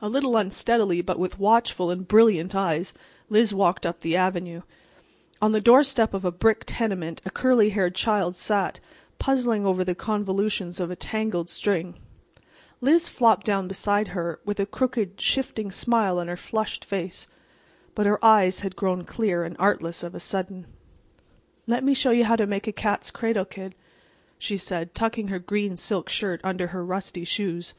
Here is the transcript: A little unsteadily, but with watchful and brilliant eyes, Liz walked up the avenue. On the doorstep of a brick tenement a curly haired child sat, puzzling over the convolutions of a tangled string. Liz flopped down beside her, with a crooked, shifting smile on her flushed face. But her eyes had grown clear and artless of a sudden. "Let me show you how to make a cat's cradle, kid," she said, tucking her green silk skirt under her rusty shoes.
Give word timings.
A 0.00 0.08
little 0.08 0.36
unsteadily, 0.36 1.02
but 1.02 1.18
with 1.18 1.40
watchful 1.40 1.90
and 1.90 2.06
brilliant 2.06 2.54
eyes, 2.54 2.94
Liz 3.28 3.52
walked 3.52 3.84
up 3.84 3.98
the 3.98 4.14
avenue. 4.14 4.62
On 5.42 5.50
the 5.50 5.60
doorstep 5.60 6.14
of 6.14 6.24
a 6.24 6.30
brick 6.30 6.62
tenement 6.64 7.20
a 7.24 7.30
curly 7.30 7.70
haired 7.70 7.96
child 7.96 8.36
sat, 8.36 8.78
puzzling 9.18 9.66
over 9.66 9.82
the 9.82 9.96
convolutions 9.96 10.78
of 10.78 10.88
a 10.88 10.94
tangled 10.94 11.50
string. 11.50 11.98
Liz 12.80 13.08
flopped 13.08 13.44
down 13.44 13.66
beside 13.66 14.06
her, 14.14 14.38
with 14.44 14.60
a 14.60 14.66
crooked, 14.66 15.20
shifting 15.20 15.72
smile 15.72 16.20
on 16.20 16.28
her 16.28 16.36
flushed 16.36 16.84
face. 16.84 17.26
But 17.96 18.06
her 18.06 18.24
eyes 18.24 18.60
had 18.60 18.76
grown 18.76 19.02
clear 19.02 19.42
and 19.42 19.56
artless 19.58 20.04
of 20.04 20.14
a 20.14 20.20
sudden. 20.20 20.68
"Let 21.66 21.82
me 21.82 21.92
show 21.92 22.12
you 22.12 22.24
how 22.24 22.36
to 22.36 22.46
make 22.46 22.68
a 22.68 22.72
cat's 22.72 23.10
cradle, 23.10 23.46
kid," 23.46 23.74
she 24.38 24.56
said, 24.56 24.94
tucking 24.94 25.26
her 25.26 25.40
green 25.40 25.76
silk 25.76 26.08
skirt 26.08 26.40
under 26.44 26.68
her 26.68 26.84
rusty 26.86 27.24
shoes. 27.24 27.74